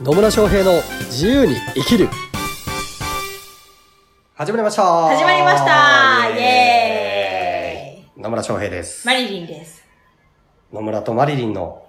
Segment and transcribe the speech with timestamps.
[0.00, 0.72] 野村翔平の
[1.06, 2.08] 自由に生きる
[4.34, 9.06] 始まりました始まりましたイエエーイ野村翔平です。
[9.06, 9.84] マリリンです。
[10.72, 11.86] 野村とマリリンの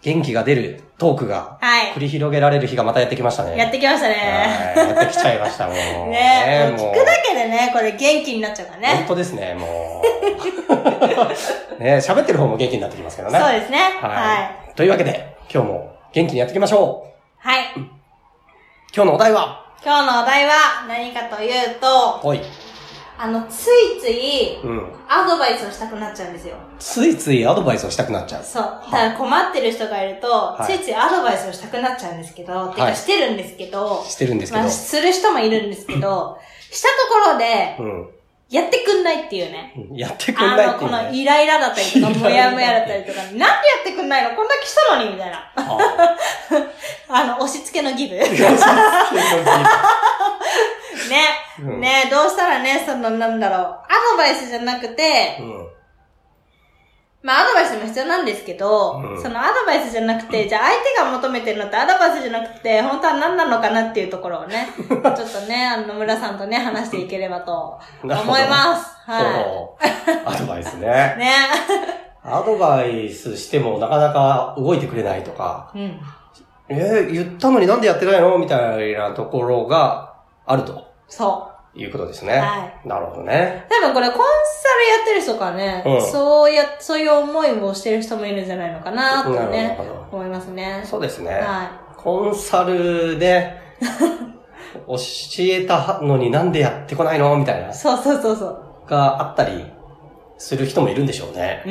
[0.00, 3.56] 元気が出るトークがはい繰り広げられる日がまたやってきましたね。
[3.56, 4.74] やってきましたはいね。
[4.96, 5.76] やってきちゃいました、もう。
[6.10, 9.04] ねもう聞くだけでね、これ元気になっちゃうから本ね。
[9.06, 10.02] 当ですね、も
[11.78, 11.82] う。
[11.82, 13.38] ね喋ってる方も元気になってきますけどね。
[13.38, 13.78] そうですね。
[14.00, 14.08] は。
[14.08, 17.46] はいというわけで、今日も元気にやっていきましょう。
[17.46, 17.64] はい。
[18.94, 22.40] 今日のお題は、今日のお題は何かというと、おい。
[23.20, 24.92] あの、ついついうん。
[25.08, 26.56] アドバイスをしたくなっちゃうんですよ。
[26.78, 28.44] ついついアドバイスをしたくなっちゃう。
[28.44, 28.62] そう。
[28.62, 34.64] だから困ってる人がいると、いついついアドバイスをしたくなっちゃうんですけど、てはいかしてるんですけど、してるんですけど。
[34.64, 36.38] まあ、する人もいるんですけど、
[36.70, 36.94] したと
[37.26, 38.10] ころで、うん。
[38.50, 39.74] やってくんないっていうね。
[39.92, 41.10] やってくんないあの、っていう、このね。
[41.20, 43.50] イライラだったりとか、もやもやだったりとか、なんでや
[43.82, 44.30] ってくんないの？
[44.34, 45.52] こんだけしたのにみたいな。
[45.54, 45.78] あ
[47.20, 48.14] あの、押し付けのギブ。
[48.16, 48.24] ね。
[51.60, 53.66] うんねどうしたらね、その、なんだろう、ア
[54.12, 55.68] ドバイスじゃなくてう、ん。
[57.20, 68.96] まあ、アドバイスも必要なんですけど、うんそのアドバイスじゃなくて、じゃあ相手が求めてるのってアドバイスじゃなくて、本当は何なのかなっていうところをね、 ちょっとね、あの、野村さんとね、話していければと思います。
[69.10, 70.28] はそう。
[70.28, 71.14] アドバイスね。
[71.16, 71.18] い。
[71.18, 71.48] ね。
[72.22, 76.00] アドバイスしてもなかなか動いてくれないとか、うん。
[76.68, 80.12] えー、言ったのになんでやってないのみたいなところが
[80.46, 81.57] あるとそう。
[81.78, 82.38] いうことですね。
[82.38, 83.66] はなるほどね。
[83.70, 89.78] 多分これコンサルやってる人からね、うんそうや、そういう思いをしてる人もいるんじゃないのかなとね
[90.10, 90.82] 思いますね。
[90.84, 91.30] そうですね。
[91.30, 93.56] はコンサルで、
[94.86, 94.96] 教
[95.40, 97.74] えたのになんでやってこないのみたいな、い。
[97.74, 98.64] そうそうそうそう。
[98.88, 99.66] があったり
[100.38, 101.62] する人もいるんでしょうね。
[101.66, 101.70] う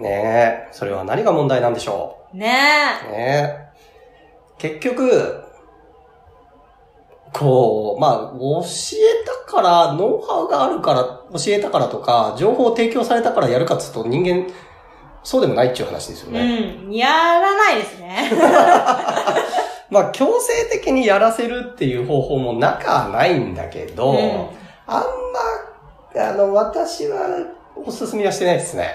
[0.00, 0.02] ん。
[0.02, 0.68] ねえ。
[0.72, 2.52] それは何が問題なんでしょね
[3.08, 3.12] う。
[3.12, 3.64] ねえ。
[4.58, 5.43] 結局、
[7.34, 11.02] こう、まあ、教えたから、ノウハウがあるから、
[11.38, 14.46] 教えたからとか、情報を提供されたからやるかっつうと人間、
[15.24, 16.44] そうでもないっていう話ですよえ。
[16.44, 16.80] ね。
[16.84, 16.92] うん。
[16.92, 18.30] やらないですね。
[19.90, 24.18] まあ、強制的にやらせるっていう方法もなかないんだけど、うん
[24.86, 25.02] あん
[26.14, 27.18] ま、あの、私は
[27.74, 28.94] おすすめはしてないですね。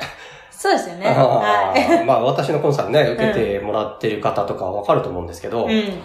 [0.52, 1.08] そうですよね。
[1.08, 5.90] あはーまあ、私のコンサルね、受けてもらってる方とかはわかると思うんですけど、い。
[5.90, 6.00] うん。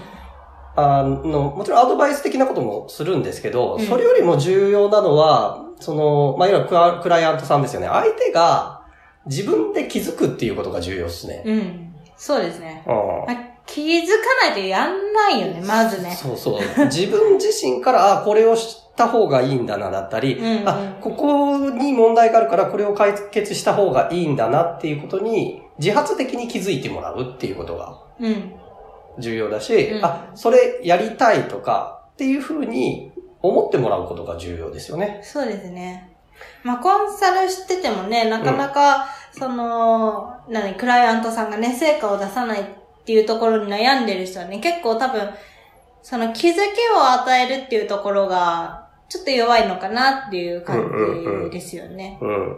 [0.77, 7.89] あの、もちろんアドバイス的なこともするんですけど、うんそれよりも重要なのは、その、まあ、いわゆるクライアントさんですよね。
[7.89, 8.83] 相手が
[9.27, 11.43] 自分で気づくっていうことが重要ですね。
[11.45, 11.95] うん。
[12.17, 12.85] そうですね。
[12.87, 14.03] うんまあ気づ
[14.43, 16.15] かないとやんないよね、まずね。
[16.15, 16.85] そうそう。
[16.85, 28.53] 自分自身から、あ、これを知った方がいいんだな、だったり、うんうんあ、ここに問題があるから、これを解決した方がいいんだなっていうことに、自発的に気づいてもらうっていうことがうん。
[29.19, 35.21] 重要だし、うんあ、それやりたいとかっていうふうに思ってもらうことが重要ですよね。
[35.23, 36.15] そうですね。
[36.63, 42.65] まあ、コンサルしててもね、なかなか、その、何、クライアントさんがね、成果を出さないっ
[43.05, 45.31] ていうところに悩んでる人はね、結構多分、
[46.03, 46.59] その気づき
[46.97, 50.91] を与えるっていうところが、ちょっと弱いのかなっていう感
[51.45, 52.19] じですよね。
[52.21, 52.57] うん。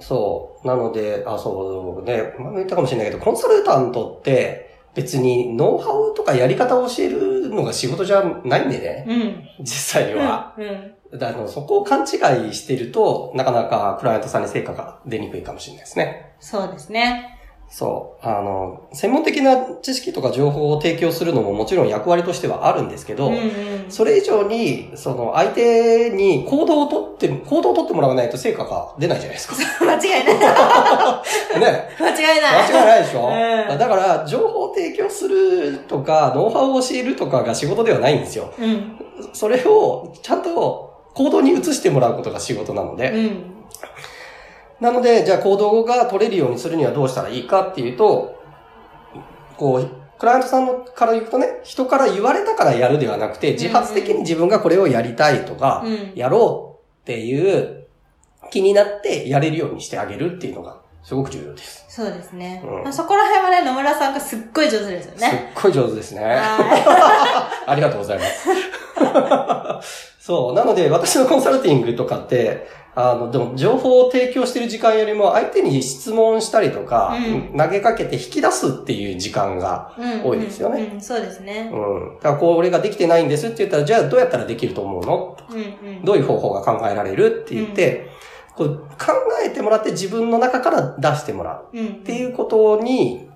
[0.00, 0.66] そう。
[0.66, 4.67] なので、あ、そうね、前も言ったかもしれないけど、コンサルタントって
[4.98, 9.64] 別にノウハウとかやり方を教えるのが仕事じゃないんでね、うん。
[9.64, 10.56] 実際には。
[10.58, 11.22] うん。
[11.22, 16.34] あの、そこを勘違いしてると、なかなかクライアントさんに成果が出にくいかもしれないですね。
[16.40, 17.37] そうですね。
[17.70, 18.26] そう。
[18.26, 23.90] あの、専門的な知識とか情報を提供するのももちろん役割としてはあるんですけど、うんうん。
[23.90, 29.54] それ以上に、その相手に行動をとって、行動をとってもらわないと成果が出ないじゃないですか。
[29.84, 30.38] 間違いない。
[31.60, 31.88] ね。
[32.00, 32.72] 間違いない。
[32.72, 38.50] 間違いないでしょ、うんだから、情報を提供するとか、ノウハウを教えるとかが仕事ではないんですよ。
[38.58, 38.98] うん。
[39.34, 43.10] それをちゃんと行動に移してもらうことが仕事なので。
[43.10, 43.54] うん。
[44.80, 48.40] なので、じゃあ行動が取れるようにするにはどうしたらいいかっていうと、
[49.56, 56.12] こう、クライアントさんのから言うとね、人から言われたからやるではなくて、自発的に自分がこれをやりたいとか、うん。
[56.14, 57.86] やろうっていう
[58.50, 61.84] 気になってやれるようにしてあげるっていうのがすごく重要です。
[61.88, 62.62] そうですね。
[62.64, 65.52] うんまあそこら辺はね、野村さんがすっごい上手ですよすっね。
[65.60, 66.22] ごい上手ですね。
[66.24, 68.48] は ありがとうございます。
[70.20, 70.54] そう。
[70.54, 79.92] なので、私のコンサルティングとかって、あの、でも、情報を提供してる時間よりも、相手に質問したりとか、うん投げかけて引き出すっていう時間が、
[80.24, 81.70] 多いですよねうんうんそうですね。
[81.72, 82.16] うん。
[82.16, 85.36] だから、これができてないんですって言ったら、じゃあ、どうやったらできると思うの？
[85.50, 85.60] うんう
[86.00, 86.04] ん。
[86.04, 87.42] どういう方法が考えられる？
[87.44, 88.10] って言って、
[88.58, 89.12] こう考
[89.44, 91.86] えてもらって自分の中から出してもらううん。
[91.86, 93.28] っていうことに、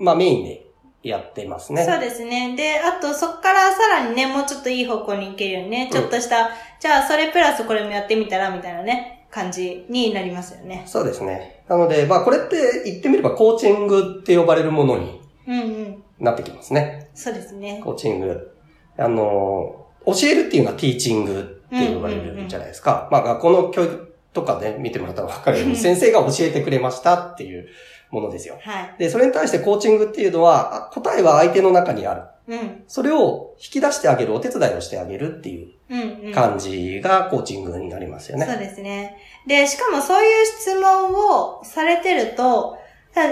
[0.00, 0.66] まあメインで
[1.02, 1.98] やってますそうね。
[2.00, 2.56] ですね。
[2.56, 10.82] で、あと、そっからさらにね、もうちょっといい方向に行けるよね、ちょっとした、じゃあ、それプラスこれもやってみたら、みたいなね、感じになりますよね。
[10.86, 11.62] そうですね。
[11.68, 16.02] なので、まあこれって言ってみればコーチングって呼ばれるものにうんうん。
[16.18, 17.10] なってきますね。
[17.14, 17.80] そうですね。
[17.84, 18.56] コーチング。
[18.96, 23.08] あの、教えるっていうのはティーチングって呼ばれるんじゃないですか。
[23.10, 27.68] まあ学校の教育とかね、見てもらったらわかるように、先生が教えてくれましたっていう
[28.10, 28.58] ものですよ。
[28.62, 28.94] はい。
[28.98, 32.22] で、それに対してコーチングっていうのは、あ答えは相手の中にある。
[32.48, 32.84] うん。
[32.86, 36.32] それを引き出してあげる、お手伝いをしてあげるっていううんうん。
[36.32, 38.46] 感じがコーチングになりますよね。
[38.46, 39.16] そうですね。
[39.46, 42.78] で、しかもそういう質問をされてると、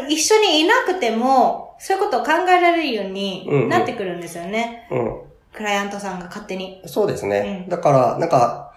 [0.08, 4.88] 一緒にいなくても、そういうことを考えられるようにうんうんなってくるんですよね。
[4.90, 5.20] うん。
[5.54, 6.82] クライアントさんが勝手に。
[6.86, 7.62] そうですね。
[7.64, 8.72] うんだから、なんか、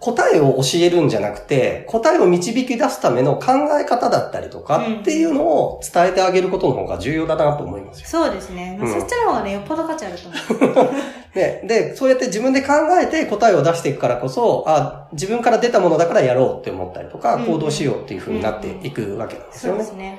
[0.00, 8.06] 答えを教えるんじゃなくて、答えを導き出すための考え方だったりとかうんっていうのを伝えてあげることの方が重要だなと思いますよ。
[8.08, 8.78] そうですね。
[8.80, 10.28] まあうんそっちの方がね、よっぽど価値あると
[10.64, 10.90] 思う。
[11.34, 19.96] で、 で、そうやって自分で考えて答えを出していくからこそ、あ、自分から出たものだからやろうって思ったりとか、うん行動しようっていう風になっていくわけなんですよねそうです。
[19.96, 20.18] ね。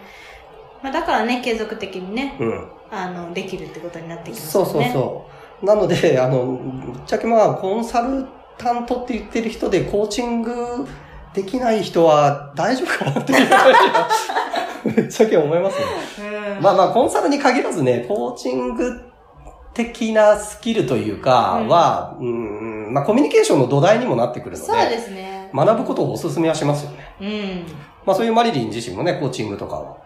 [0.83, 2.67] まあだからね、継続的にね、うん。
[2.91, 4.65] あの、できるってことになってきますそう。
[4.65, 5.40] そうそう。
[5.63, 8.25] なので、あの、ぶっちゃけまあ、コンサル
[8.57, 10.53] タントって言ってる人で、コーチング
[11.33, 14.07] できない人は大丈夫かなっていうふうには
[14.95, 15.85] ぶっちゃけ思いますね。
[16.57, 16.63] うん。
[16.63, 19.11] まあまあ、コンサルに限らずね、コーチング
[19.73, 25.49] 的なスキルというかは、うん、まあ、コミュニケーションの土台にもなってくるので、そうですね。
[25.53, 27.15] 学ぶことをお勧めはしますよね。
[27.21, 27.65] うん。
[28.05, 29.97] まあ、そういうマリリン自身もね、コーチングとかは、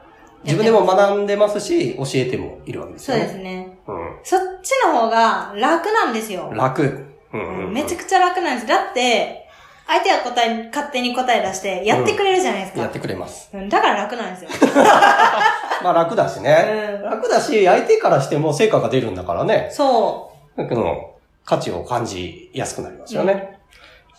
[0.43, 3.27] 自分でも学んでますし、教えてもいるわけですそうよね。
[3.27, 3.74] ですね。
[3.93, 6.55] うそっちの方が楽なんですよん。。
[6.55, 6.83] 楽。
[7.33, 8.67] うんうんうんめちゃくちゃ楽なんです。
[8.67, 9.47] だって、
[9.87, 12.79] 相手が答え、勝手に答え出して、やってくれるじゃないですか。
[12.79, 13.49] やってくれます。
[13.53, 14.49] うんだから楽なんですよ。
[15.83, 16.99] まあ楽だしね。
[17.03, 19.69] うん楽だし、相手からしても成果が出るんだからね。
[19.71, 21.11] そこの
[21.43, 23.59] 価値を感じやすくなりますよね。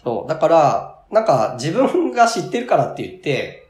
[0.05, 0.29] そう。
[0.29, 3.66] だから、なんか自分が知ってるからって言って、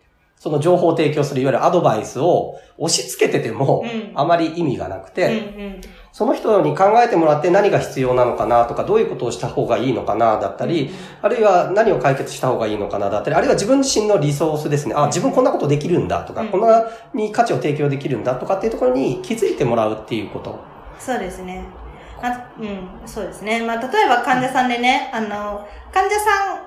[0.46, 5.10] その情報を提供するいわゆるアドバイスを押し付けててもうん、あまり意味がなくう。
[5.10, 5.26] て、
[5.56, 5.80] うんうん。
[6.12, 10.90] その人に考えてもらって何が必要なのかなとか、どういうことをした方がいいのかなだったり、
[11.20, 14.94] あるいは何を解決した方がいいのかなだったり、あるいは自分自身のリソースですね。
[14.96, 20.60] あ、自分こんなことできるんだとか、うんこんなに価値を提供できるんだとかっていうところに気づいてもらうっていうこと。
[21.00, 21.64] そうですね。
[22.22, 23.62] あうん、そうですね。
[23.66, 26.65] まあ、例えば患者さんでね、あの、患者さん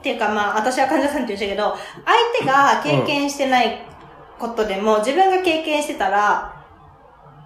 [0.00, 3.86] っていうかまあ、私は患者さんって言うけど、相手が経験してない
[4.38, 6.56] ことでも、自分が経験してたら、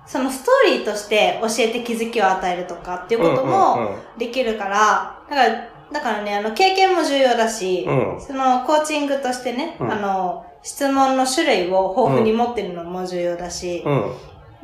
[0.06, 8.20] そのストーリーとして教えて気づきを与えるとかっていうこともできるから、だから、だからね、あの、経験も重要だし、うん。
[8.20, 9.92] そのコーチングとしてね、うん。
[9.92, 14.12] あの、質問の種類を豊富に持ってるのも重要だし、うん。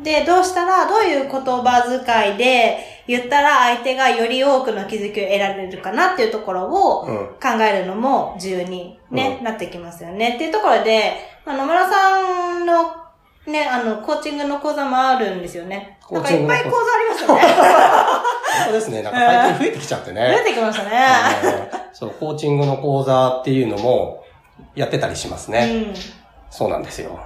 [0.03, 7.17] で、どうしたら、どういう言葉遣いで言ったら相手がより多くの気づきを得られるかなっていうところをうん。
[7.41, 10.35] 考えるのも重要にね、うなってきますよね。
[10.37, 11.15] っていうところで、
[11.45, 13.01] まあ野村さんの
[13.47, 15.99] ね、あの、コーチングの講座もあるんですよね。
[16.07, 17.43] コなんかいっぱい講座ありますよね。
[18.61, 19.03] 本当ですね。
[19.03, 20.43] なんか最近増えてきちゃってね。
[20.45, 21.07] 出てきましたね。
[21.75, 24.25] うんそう、コーチングの講座っていうのも
[24.75, 25.89] やってたりしますね。
[25.89, 25.95] うん。
[26.51, 27.19] そうなんですよ。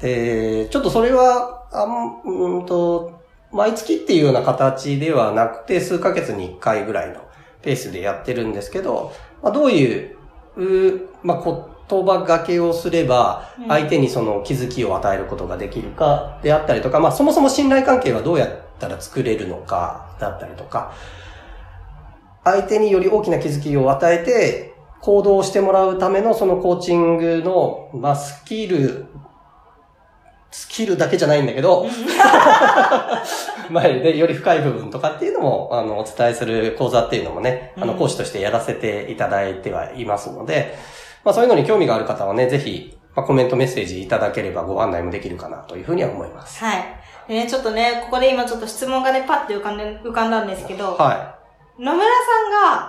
[0.00, 3.18] で、ちょっとそれは、あん、んと、
[3.52, 7.20] 毎月っていうような形ではなくて、数ヶ月に1回ぐらいの
[7.62, 10.16] ペースでやってるんですけど、まあ、どういう、
[10.56, 11.42] うまあ、
[11.88, 20.92] 言葉がけをすればうん、相手にその気づきを与えることができるかであったりとか、まあ、そもそも信頼関係はどうやったら作れるのかだったりとか、
[22.44, 29.06] 相手により大きな気づきを与えて、行動してもらうためのそのコーチングの、まあ、スキル、
[30.50, 31.86] スキルだけじゃないんだけど、
[33.70, 40.74] 前でより深い部分とかっていうのも、あの、お伝えする講座っていうのもね、あの、うん講師としてやらせていただいてはいますので、
[41.24, 46.64] まあそういうのに興味がある方はね、ぜひ、まあ、コメントメッセージいただければご案内もできるかなというふうには思います。
[46.64, 46.84] はい。
[47.26, 51.36] でね、ちょっとね、ここで今ちょっと質問がね、パッて浮かんで、浮かんだんですけど、は
[51.78, 52.06] 野村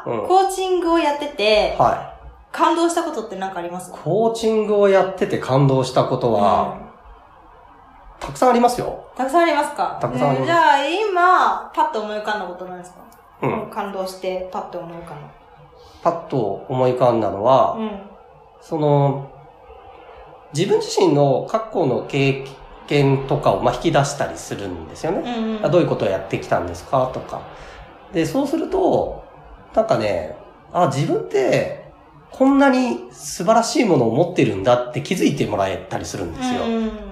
[0.05, 2.15] さんうんがコーチングをやっててい。、は
[2.51, 3.91] 感動したことって何かあります？
[3.91, 3.93] い。
[3.93, 6.88] コーチングをやってて感動したことは、
[8.19, 9.05] たくさんありますよ。
[9.15, 9.97] たくさんありますか？
[10.01, 12.99] たくさんありますねじゃあ、今、パッと思い浮かんだことなんですか？
[13.41, 13.69] うん。
[13.69, 15.27] 感動して、パッと思い浮かんだ。
[16.03, 17.99] パッと思い浮かんだのは、うん。
[18.61, 19.31] その、
[20.53, 22.45] 自分自身の過去の経
[22.87, 25.19] 験とかをまあ引き出したりするんですよね。
[25.37, 25.65] うんうん。
[25.65, 27.41] あどういうことをやってきたんですかとか。
[28.13, 29.23] で、そうすると、
[29.73, 30.35] なんかね、
[30.73, 31.89] あ、自分って、
[32.31, 36.63] こんなに素晴らしいものを持ってるんだって気づいてもらえたりするんですよ。
[36.65, 37.08] うんうん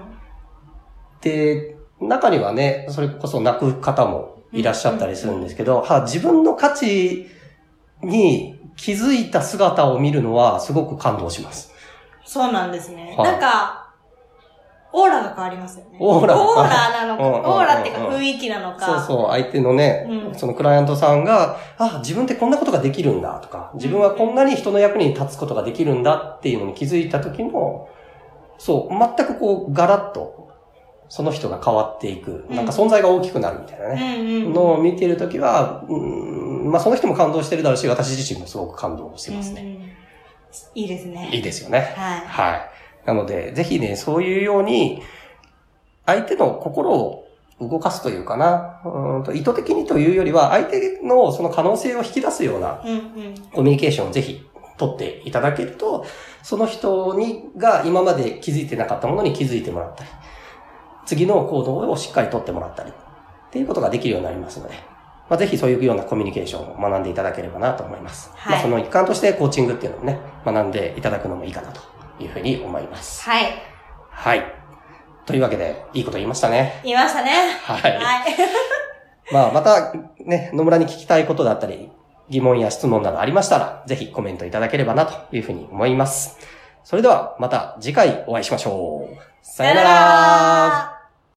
[1.21, 7.27] で、中にはね、それこそ泣く方もいらっしゃったりするんですけど、は自分の価値
[8.03, 11.73] に気づいた姿を見るのはすごく感動します。
[12.25, 13.15] そうなんですね。
[13.17, 13.87] はいなんか、
[14.93, 15.97] オーラが変わりますよね。
[15.99, 18.85] オーラがオーラなのか、オーラっていうか雰囲気なのか。
[18.85, 27.89] そうそう、相手のね、うんそのクライアントさんが、あ、自分ってこんなことができるんだとか、自分はこんなに人の役に立つことができるんだっていうのに気づいた時の、
[28.57, 30.46] そう、全くこう、ガラッと、
[31.09, 34.53] その人が変わっていく、なんか存在が大きくなるみたいなうんね、うん。
[34.53, 39.95] のを見てる時は、うん、まあその人も感動してるだろうし、私自身もすごく感動してますね。
[40.75, 41.29] いいですね。
[41.33, 41.93] いいですよね。
[41.95, 42.19] はい。
[42.27, 42.69] はい。
[43.05, 45.01] なので、ぜひね、そういうように、
[46.05, 47.27] 相手の心を
[47.59, 52.81] 動かすというかな、うーんと意図的にというよりは、相手のその可能性を引き出すような。
[53.53, 54.45] コミュニケーションをぜひ
[54.77, 56.05] 取っていただけると、
[56.43, 60.09] その人に、が今まで気づいてなかったものに気づいてもらったり、
[61.07, 64.75] 次の行動をしっかり取ってもらったり、っていうことができるようになりますので、
[65.29, 68.31] まあ、ぜひそういうようなコミュニケーションを学んでいただければなと思います。
[68.35, 71.81] はいまあ、その一環としてコーチングっていうのをね、学んでいただくのもいいかなと
[72.19, 73.23] いうふうに思います。
[73.23, 73.45] はい。
[74.09, 74.43] はい。
[75.25, 76.79] というわけで、いいこと言いましたね。
[76.83, 77.31] 言いましたね。
[77.61, 77.81] はい。
[77.81, 78.35] はい。
[79.31, 79.93] まあ、また、
[80.25, 81.91] ね、野村に聞きたいことだったり、
[82.29, 86.37] 疑問や質問などありましたら、ぜひコメントいただければなというふうに思います。
[86.83, 89.17] それでは、また次回お会いしましょう。
[89.41, 90.96] さよなら